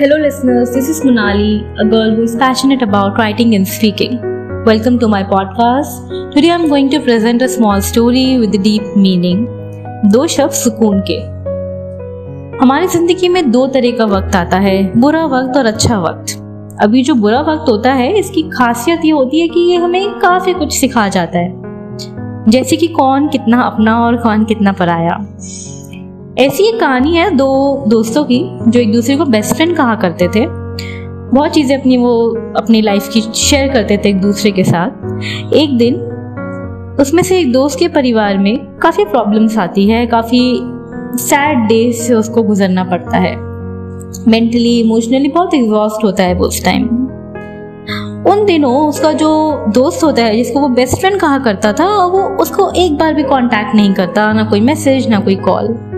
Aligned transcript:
Hello, 0.00 0.16
listeners. 0.16 0.70
This 0.72 0.88
is 0.88 1.00
Monali, 1.02 1.50
a 1.78 1.84
girl 1.84 2.14
who 2.16 2.22
is 2.22 2.34
passionate 2.34 2.80
about 2.80 3.18
writing 3.18 3.54
and 3.54 3.68
speaking. 3.68 4.12
Welcome 4.64 4.98
to 5.00 5.06
my 5.06 5.22
podcast. 5.22 6.06
Today 6.32 6.50
I'm 6.52 6.70
going 6.70 6.88
to 6.92 7.00
present 7.00 7.42
a 7.42 7.48
small 7.48 7.82
story 7.82 8.38
with 8.38 8.54
a 8.54 8.60
deep 8.68 8.86
meaning. 8.96 9.42
दो 10.12 10.26
शब्द 10.26 10.52
सुकून 10.60 11.02
के 11.10 11.18
हमारी 12.62 12.86
ज़िंदगी 12.94 13.28
में 13.28 13.50
दो 13.50 13.66
तरह 13.74 13.96
का 13.98 14.04
वक्त 14.14 14.36
आता 14.36 14.58
है 14.58 14.76
बुरा 15.00 15.24
वक्त 15.34 15.56
और 15.56 15.66
अच्छा 15.66 15.98
वक्त 15.98 16.36
अभी 16.82 17.02
जो 17.04 17.14
बुरा 17.26 17.40
वक्त 17.52 17.68
होता 17.70 17.92
है 18.00 18.10
इसकी 18.18 18.48
खासियत 18.56 19.04
ये 19.04 19.10
होती 19.10 19.40
है 19.40 19.48
कि 19.48 19.70
ये 19.70 19.76
हमें 19.84 20.18
काफ़ी 20.20 20.54
कुछ 20.54 20.78
सिखा 20.78 21.08
जाता 21.18 21.38
है 21.38 22.50
जैसे 22.50 22.76
कि 22.76 22.88
कौन 22.96 23.28
कितना 23.28 23.62
अपना 23.62 24.00
और 24.06 24.16
कौन 24.22 24.44
कितना 24.44 24.72
पराया 24.72 25.18
ऐसी 26.38 26.64
एक 26.64 26.78
कहानी 26.80 27.16
है 27.16 27.30
दो 27.36 27.84
दोस्तों 27.88 28.24
की, 28.24 28.38
जो 28.70 28.80
एक 28.80 28.92
दूसरे 28.92 29.16
को 29.16 29.24
बेस्ट 29.24 29.54
फ्रेंड 29.54 29.76
कहा 29.76 29.94
करते 29.94 30.28
थे। 30.28 30.46
बहुत 30.46 31.50
चीज़ें 31.50 31.80
अपनी 31.80 31.96
वो, 31.96 32.36
अपनी 32.56 32.82
लाइफ 32.82 33.08
की 33.08 33.20
शेयर 33.20 33.72
करते 33.72 33.96
थे 33.96 34.08
एक 34.08 34.20
दूसरे 34.20 34.50
के 34.50 34.64
साथ। 34.64 35.54
एक 35.54 35.76
दिन, 35.78 35.94
उसमें 37.00 37.22
से 37.22 37.38
एक 37.38 37.52
दोस्त 37.52 37.78
के 37.78 37.88
परिवार 37.88 38.38
में 38.38 38.78
काफ़ी 38.78 39.04
प्रॉब्लम्स 39.04 39.58
आती 39.58 39.88
है, 39.88 40.06
काफ़ी 40.06 40.60
सैड 41.18 41.58
डेज़ 41.58 41.96
से 41.96 42.14
उसको 42.14 42.42
गुजरना 42.42 42.84
पड़ता 42.84 43.16
है। 43.16 43.36
मेंटली 44.28 44.80
इमोशनली 44.80 45.28
बहुत 45.28 45.54
एग्जॉस्ट 45.54 46.04
होता 46.04 46.22
है 46.22 46.34
वो 46.34 46.46
उस 46.46 46.64
टाइम 46.64 46.88
उन 48.26 48.44
दिनों 48.46 48.88
उसका 48.88 49.12
जो 49.12 49.30
दोस्त 49.68 50.04
होता 50.04 50.22
है, 50.22 50.36
जिसको 50.36 50.60
वो 50.60 50.68
बेस्ट 50.68 50.98
फ्रेंड 50.98 51.20
कहा 51.20 51.38
करता 51.38 51.72
था, 51.72 52.04
वो 52.04 52.22
उसको 52.22 52.70
एक 52.76 52.98
बार 52.98 53.14
भी 53.14 53.22
कांटेक्ट 53.22 53.74
नहीं 53.74 53.94
करता, 53.94 54.32
ना 54.32 54.44
कोई 54.44 54.60
मैसेज 54.60 55.08
ना 55.08 55.20
कोई 55.20 55.36
कॉल 55.36 55.89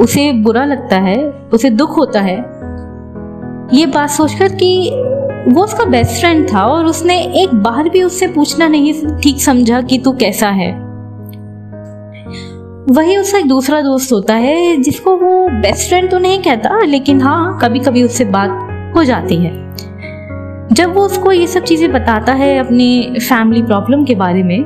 उसे 0.00 0.32
बुरा 0.32 0.64
लगता 0.64 0.96
है, 0.96 1.16
उसे 1.52 1.70
दुख 1.70 1.96
होता 1.98 2.20
है। 2.20 2.36
ये 3.72 3.86
बात 3.86 4.10
सोचकर 4.10 4.48
कि 4.52 4.90
वो 5.48 5.64
उसका 5.64 5.84
बेस्ट 5.84 6.20
फ्रेंड 6.20 6.46
था 6.52 6.64
और 6.66 6.86
उसने 6.86 7.18
एक 7.42 7.54
बार 7.54 7.88
भी 7.88 8.02
उससे 8.02 8.26
पूछना 8.26 8.68
नहीं 8.68 8.92
ठीक 9.22 9.40
समझा 9.40 9.80
कि 9.80 9.98
तू 9.98 10.12
कैसा 10.12 10.48
है। 10.48 10.70
वही 12.90 13.16
उसका 13.16 13.38
एक 13.38 13.48
दूसरा 13.48 13.80
दोस्त 13.80 14.12
होता 14.12 14.34
है, 14.34 14.76
जिसको 14.76 15.16
वो 15.16 15.48
बेस्ट 15.48 15.88
फ्रेंड 15.88 16.10
तो 16.10 16.18
नहीं 16.18 16.42
कहता, 16.42 16.78
लेकिन 16.84 17.20
हाँ 17.20 17.58
कभी 17.62 17.78
कभी 17.78 18.02
उससे 18.02 18.24
बात 18.24 18.94
हो 18.96 19.04
जाती 19.04 19.36
है। 19.36 19.52
जब 20.72 20.94
वो 20.94 21.04
उसको 21.04 21.32
ये 21.32 21.46
सब 21.46 21.62
चीज़ें 21.62 21.92
बताता 21.92 22.32
है 22.32 22.58
अपनी 22.58 23.18
फैमिली 23.20 23.62
प्रॉब्लम 23.62 24.04
के 24.04 24.14
बारे 24.14 24.42
में 24.42 24.58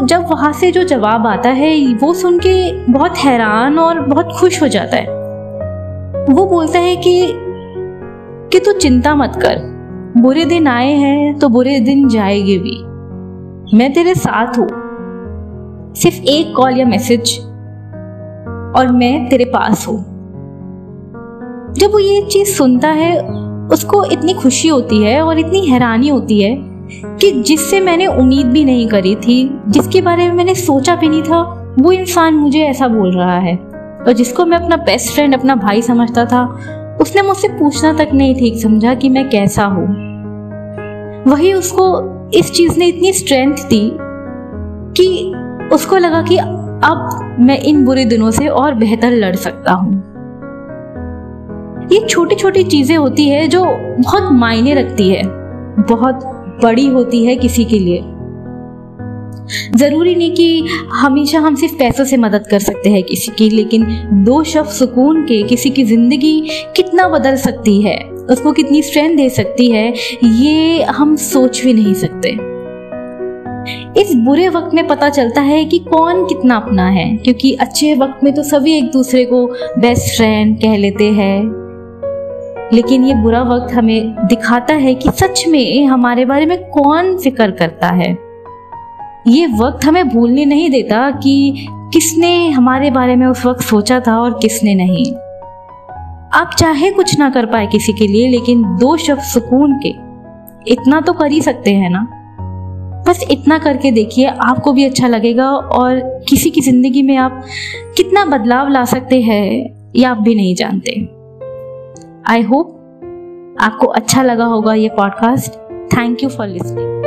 जब 0.00 0.26
वहाँ 0.30 0.52
से 0.52 0.72
जो 0.72 0.82
जवाब 0.82 1.26
आता 1.26 1.50
है, 1.50 1.94
वो 1.94 2.14
सुन 2.14 2.38
के 2.38 2.72
बहुत 2.92 3.18
हैरान 3.18 3.78
और 3.78 4.00
बहुत 4.00 4.28
खुश 4.40 4.62
हो 4.62 4.68
जाता 4.68 4.96
है। 4.96 5.06
वो 6.30 6.46
बोलता 6.46 6.78
है 6.78 6.96
कि 6.96 7.32
कि 8.52 8.60
तू 8.60 8.72
चिंता 8.72 9.14
मत 9.14 9.32
कर। 9.36 9.74
बुरे 10.16 10.44
दिन 10.44 10.66
आए 10.66 10.92
हैं 10.92 11.38
तो 11.38 11.48
बुरे 11.48 11.80
दिन 11.80 12.08
जाएँगे 12.08 12.58
भी। 12.58 12.84
मैं 13.76 13.92
तेरे 13.92 14.14
साथ 14.14 14.58
हूँ। 14.58 14.68
सिर्फ़ 15.94 16.16
एक 16.16 16.56
कॉल 16.56 16.78
या 16.78 16.86
मैसेज, 16.86 17.40
और 18.76 18.92
मैं 18.92 19.28
तेरे 19.28 19.44
पास 19.44 19.88
हूँ। 19.88 19.98
जब 21.78 21.92
वो 21.92 21.98
ये 21.98 22.22
चीज़ 22.22 22.48
सुनता 22.48 22.88
है, 22.88 23.20
उसको 23.72 24.04
इतनी 24.04 24.34
खुशी 24.34 24.68
होती 24.68 25.02
है 25.02 25.22
और 25.22 25.38
इतनी 25.38 25.66
हैरानी 25.66 26.08
होती 26.08 26.42
है 26.42 26.73
कि 26.92 27.42
जिससे 27.42 27.80
मैंने 27.80 28.06
उम्मीद 28.06 28.46
भी 28.46 28.64
नहीं 28.64 28.88
करी 28.88 29.16
थी, 29.16 29.60
जिसके 29.68 30.00
बारे 30.00 30.28
में 30.28 30.34
मैंने 30.34 30.54
सोचा 30.54 30.96
भी 30.96 31.08
नहीं 31.08 31.22
था, 31.22 31.42
वो 31.80 31.92
इंसान 31.92 32.34
मुझे 32.34 32.60
ऐसा 32.60 32.88
बोल 32.88 33.16
रहा 33.16 33.38
है। 33.38 33.56
और 34.06 34.12
जिसको 34.12 34.44
मैं 34.44 34.58
अपना 34.58 34.76
बेस्ट 34.76 35.14
फ्रेंड 35.14 35.34
अपना 35.34 35.54
भाई 35.54 35.82
समझता 35.82 36.24
था, 36.24 36.58
उसने 37.00 37.22
मुझसे 37.22 37.48
पूछना 37.48 37.92
तक 37.92 38.08
नहीं 38.14 38.34
ठीक 38.34 38.62
समझा 38.62 38.94
कि 38.94 39.08
मैं 39.08 39.30
कैसा 39.30 39.64
हूँ। 39.64 39.86
वही 41.26 41.52
उसको 41.52 42.14
इस 42.34 42.52
चीज़ 42.52 42.78
ने 42.78 42.86
इतनी 42.86 43.12
स्ट्रेंथ 43.12 43.56
दी 43.56 43.90
कि 44.96 45.34
उसको 45.72 45.96
लगा 45.96 46.22
कि 46.22 46.36
अब 46.36 47.36
मैं 47.40 47.58
इन 47.58 47.84
बुरे 47.84 48.04
दिनों 48.04 48.30
से 48.30 48.48
और 48.48 48.74
बेहतर 48.74 49.10
लड़ 49.10 49.36
सकता 49.36 49.72
हूँ। 49.72 50.02
ये 51.92 52.06
छोटी 52.06 52.34
छोटी 52.34 52.64
चीज़ें 52.64 52.96
होती 52.96 53.28
है 53.28 53.48
जो 53.48 53.64
बहुत 54.00 54.32
मायने 54.32 54.74
रखती 54.74 55.10
है, 55.10 55.22
बहुत 55.80 56.33
बड़ी 56.62 56.86
होती 56.86 57.24
है 57.24 57.36
किसी 57.36 57.64
के 57.64 57.78
लिए। 57.78 58.02
ज़रूरी 59.76 60.14
नहीं 60.14 60.30
कि 60.32 60.66
हमेशा 60.92 61.38
हम 61.38 61.54
सिर्फ़ 61.54 61.74
पैसों 61.74 62.04
से 62.04 62.16
मदद 62.16 62.46
कर 62.50 62.58
सकते 62.58 62.90
हैं 62.90 63.02
किसी 63.02 63.32
की, 63.32 63.48
लेकिन 63.50 63.84
दो 64.24 64.42
शब्द 64.44 64.68
सुकून 64.68 65.24
के 65.24 65.42
किसी 65.42 65.70
की 65.70 65.84
ज़िंदगी 65.84 66.40
कितना 66.76 67.08
बदल 67.08 67.36
सकती 67.36 67.80
है, 67.82 67.98
उसको 68.30 68.52
कितनी 68.52 68.82
स्ट्रेंथ 68.82 69.16
दे 69.16 69.28
सकती 69.30 69.70
है, 69.70 69.92
ये 70.24 70.82
हम 70.82 71.16
सोच 71.16 71.62
भी 71.64 71.72
नहीं 71.74 71.94
सकते। 71.94 72.36
इस 74.00 74.14
बुरे 74.16 74.48
वक्त 74.48 74.74
में 74.74 74.86
पता 74.88 75.08
चलता 75.08 75.40
है 75.40 75.64
कि 75.64 75.78
कौन 75.80 76.24
कितना 76.24 76.56
अपना 76.56 76.88
है, 76.88 77.16
क्योंकि 77.16 77.52
अच्छे 77.54 77.94
वक्त 77.94 78.24
में 78.24 78.32
तो 78.34 78.42
सभी 78.42 78.76
एक 78.78 78.90
दूसरे 78.92 79.24
को 79.24 79.46
बेस्ट 79.78 80.16
फ्रेंड 80.16 80.56
कह 80.62 80.76
लेते 80.76 81.10
हैं। 81.12 81.63
लेकिन 82.74 83.04
ये 83.04 83.14
बुरा 83.14 83.42
वक्त 83.42 83.74
हमें 83.74 84.26
दिखाता 84.26 84.74
है 84.74 84.94
कि 84.94 85.10
सच 85.10 85.44
में 85.48 85.86
हमारे 85.86 86.24
बारे 86.24 86.46
में 86.46 86.70
कौन 86.70 87.18
फ़िक्र 87.18 87.50
करता 87.50 87.88
है। 87.88 88.18
ये 89.28 89.46
वक्त 89.46 89.84
हमें 89.84 90.08
भूलने 90.08 90.44
नहीं 90.44 90.70
देता 90.70 91.10
कि 91.10 91.66
किसने 91.70 92.50
हमारे 92.50 92.90
बारे 92.90 93.16
में 93.16 93.26
उस 93.26 93.46
वक्त 93.46 93.60
सोचा 93.60 94.00
था 94.00 94.18
और 94.20 94.38
किसने 94.42 94.74
नहीं। 94.74 95.14
आप 96.40 96.50
चाहे 96.58 96.90
कुछ 96.90 97.18
ना 97.18 97.30
कर 97.30 97.46
पाए 97.46 97.66
किसी 97.66 97.92
के 97.92 98.06
लिए, 98.06 98.28
लेकिन 98.28 98.62
दो 98.62 98.96
शब्द 98.96 99.20
सुकून 99.20 99.80
के। 99.86 99.88
इतना 100.72 101.00
तो 101.00 101.12
कर 101.12 101.32
ही 101.32 101.42
सकते 101.42 101.74
हैं 101.74 101.90
ना? 101.90 102.06
बस 103.08 103.26
इतना 103.30 103.58
करके 103.58 103.90
देखिए, 103.90 104.26
आपको 104.26 104.72
भी 104.72 104.84
अच्छा 104.84 105.08
लगेगा 105.08 105.50
और 105.50 106.00
किसी 106.28 106.50
की 106.50 106.60
ज़िंदगी 106.60 107.02
में 107.02 107.16
आप 107.16 107.44
कितना 107.96 108.24
बदलाव 108.24 108.68
ला 108.68 108.84
सकते 108.84 109.20
हैं, 109.20 109.70
ये 109.96 110.04
आप 110.04 110.18
भी 110.18 110.34
नहीं 110.34 110.54
जानते। 110.54 111.23
आई 112.28 112.42
होप 112.42 113.56
आपको 113.60 113.86
अच्छा 113.86 114.22
लगा 114.22 114.44
होगा 114.44 114.74
ये 114.74 114.88
podcast 114.88 115.58
thank 115.96 116.22
you 116.22 116.28
for 116.28 116.46
listening 116.46 117.03